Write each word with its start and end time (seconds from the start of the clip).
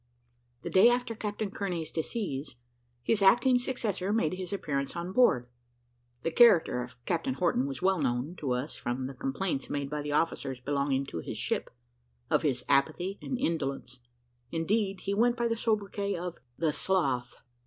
The 0.63 0.71
day 0.71 0.89
after 0.89 1.13
Captain 1.13 1.51
Kearney's 1.51 1.91
decease, 1.91 2.55
his 3.03 3.21
acting 3.21 3.59
successor 3.59 4.11
made 4.11 4.33
his 4.33 4.51
appearance 4.51 4.95
on 4.95 5.11
board. 5.11 5.47
The 6.23 6.31
character 6.31 6.81
of 6.81 6.95
Captain 7.05 7.35
Horton 7.35 7.67
was 7.67 7.83
well 7.83 8.01
known 8.01 8.35
to 8.37 8.53
us 8.53 8.75
from 8.75 9.05
the 9.05 9.13
complaints 9.13 9.69
made 9.69 9.91
by 9.91 10.01
the 10.01 10.11
officers 10.13 10.59
belonging 10.59 11.05
to 11.05 11.19
his 11.19 11.37
ship, 11.37 11.69
of 12.31 12.41
his 12.41 12.65
apathy 12.67 13.19
and 13.21 13.37
indolence; 13.37 13.99
indeed, 14.51 15.01
he 15.01 15.13
went 15.13 15.37
by 15.37 15.47
the 15.47 15.55
sobriquet 15.55 16.15
of 16.15 16.39
"the 16.57 16.73
Sloth." 16.73 17.43